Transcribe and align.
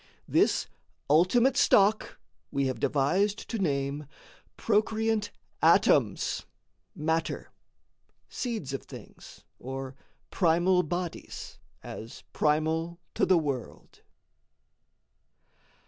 This 0.27 0.65
ultimate 1.11 1.55
stock 1.55 2.17
we 2.49 2.65
have 2.65 2.79
devised 2.79 3.47
to 3.51 3.59
name 3.59 4.07
Procreant 4.57 5.29
atoms, 5.61 6.47
matter, 6.95 7.51
seeds 8.27 8.73
of 8.73 8.81
things, 8.81 9.41
Or 9.59 9.95
primal 10.31 10.81
bodies, 10.81 11.59
as 11.83 12.23
primal 12.33 12.97
to 13.13 13.27
the 13.27 13.37
world. 13.37 14.01